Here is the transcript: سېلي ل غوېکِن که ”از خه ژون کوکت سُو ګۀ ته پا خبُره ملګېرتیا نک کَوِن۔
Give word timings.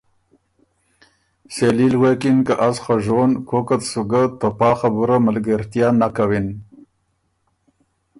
سېلي 1.53 1.87
ل 1.93 1.95
غوېکِن 1.99 2.37
که 2.47 2.53
”از 2.67 2.77
خه 2.83 2.95
ژون 3.05 3.31
کوکت 3.49 3.81
سُو 3.91 4.01
ګۀ 4.11 4.23
ته 4.39 4.47
پا 4.59 4.71
خبُره 4.79 5.17
ملګېرتیا 5.25 5.87
نک 5.99 6.11
کَوِن۔ 6.15 6.47